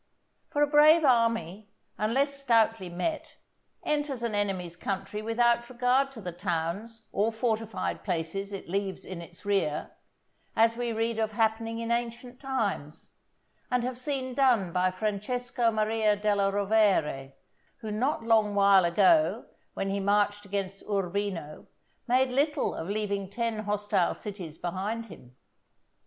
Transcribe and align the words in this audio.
For 0.49 0.63
a 0.63 0.67
brave 0.67 1.05
army, 1.05 1.69
unless 1.99 2.41
stoutly 2.41 2.89
met, 2.89 3.35
enters 3.83 4.23
an 4.23 4.33
enemy's 4.33 4.75
country 4.75 5.21
without 5.21 5.69
regard 5.69 6.09
to 6.13 6.21
the 6.21 6.31
towns 6.31 7.07
or 7.11 7.31
fortified 7.31 8.03
places 8.03 8.51
it 8.51 8.67
leaves 8.67 9.05
in 9.05 9.21
its 9.21 9.45
rear, 9.45 9.91
as 10.55 10.75
we 10.75 10.91
read 10.91 11.19
of 11.19 11.33
happening 11.33 11.77
in 11.77 11.91
ancient 11.91 12.39
times, 12.39 13.13
and 13.69 13.83
have 13.83 13.99
seen 13.99 14.33
done 14.33 14.73
by 14.73 14.89
Francesco 14.89 15.69
Maria 15.69 16.15
della 16.15 16.51
Rovere, 16.51 17.33
who 17.81 17.91
no 17.91 18.17
long 18.23 18.55
while 18.55 18.85
ago, 18.85 19.45
when 19.75 19.91
he 19.91 19.99
marched 19.99 20.45
against 20.47 20.81
Urbino, 20.89 21.67
made 22.07 22.31
little 22.31 22.73
of 22.73 22.89
leaving 22.89 23.29
ten 23.29 23.59
hostile 23.65 24.15
cities 24.15 24.57
behind 24.57 25.05
him. 25.05 25.35